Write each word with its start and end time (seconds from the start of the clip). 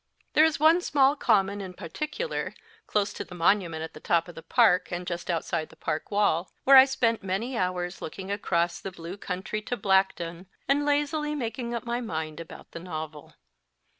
There 0.33 0.43
is 0.45 0.59
one 0.59 0.81
small 0.81 1.15
common 1.15 1.61
in 1.61 1.75
particular, 1.75 2.55
close 2.87 3.13
to 3.13 3.23
the 3.23 3.35
monu 3.35 3.37
< 3.37 3.39
277 3.69 3.71
ment 3.71 3.83
at 3.83 3.93
the 3.93 3.99
top 3.99 4.27
of 4.27 4.33
the 4.33 4.41
park, 4.41 4.91
and 4.91 5.05
just 5.05 5.29
outside 5.29 5.69
the 5.69 5.75
park 5.75 6.09
wall, 6.09 6.51
where 6.63 6.75
I 6.75 6.85
spent 6.85 7.21
many 7.21 7.55
hours 7.55 8.01
looking 8.01 8.31
across 8.31 8.79
the 8.79 8.91
blue 8.91 9.15
country 9.15 9.61
to 9.61 9.77
Blackdown, 9.77 10.47
and 10.67 10.87
lazily 10.87 11.35
making 11.35 11.75
up 11.75 11.85
my 11.85 12.01
mind 12.01 12.39
about 12.39 12.71
the 12.71 12.79
novel. 12.79 13.35